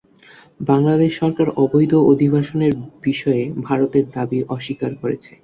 [0.61, 2.73] বাংলাদেশ সরকার অবৈধ অভিবাসনের
[3.03, 5.31] বিষয়ে ভারতের দাবি অস্বীকার করেছে।